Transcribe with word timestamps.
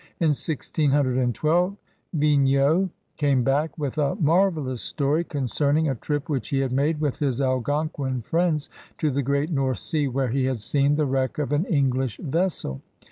In 0.19 0.29
1612 0.29 1.77
Vignau 2.15 2.89
came 3.17 3.43
back 3.43 3.77
with 3.77 3.99
a 3.99 4.15
marvelous 4.15 4.81
story 4.81 5.23
concerning 5.23 5.87
a 5.89 5.93
trip 5.93 6.27
which 6.27 6.49
he 6.49 6.57
had 6.57 6.71
made 6.71 6.99
with 6.99 7.19
his 7.19 7.39
Algonquin 7.39 8.23
friends 8.23 8.71
to 8.97 9.11
the 9.11 9.21
Great 9.21 9.51
North 9.51 9.77
Sea 9.77 10.07
where 10.07 10.29
he 10.29 10.45
had 10.45 10.59
seen 10.59 10.95
the 10.95 11.05
wreck 11.05 11.37
of 11.37 11.51
an 11.51 11.65
English 11.65 12.17
vessel. 12.17 12.81